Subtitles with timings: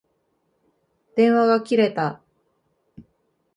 [1.15, 2.21] 電話が切れた。